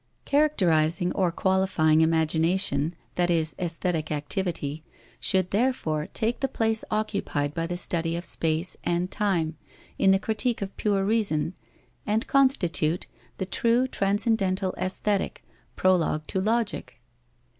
_Characterizing 0.25 1.11
or 1.11 1.31
qualifying 1.31 2.01
imagination, 2.01 2.95
that 3.17 3.29
is, 3.29 3.53
aesthetic 3.59 4.11
activity, 4.11 4.83
should 5.19 5.51
therefore 5.51 6.07
take 6.11 6.39
the 6.39 6.47
place 6.47 6.83
occupied 6.89 7.53
by 7.53 7.67
the 7.67 7.77
study 7.77 8.15
of 8.15 8.25
space 8.25 8.75
and 8.83 9.11
time 9.11 9.57
in 9.99 10.09
the 10.09 10.17
Critique 10.17 10.63
of 10.63 10.75
Pure 10.75 11.05
Reason, 11.05 11.53
and 12.07 12.25
constitute 12.25 13.05
the 13.37 13.45
true 13.45 13.87
Transcendental 13.87 14.73
Aesthetic, 14.79 15.43
prologue 15.75 16.25
to 16.25 16.41
Logic. 16.41 16.99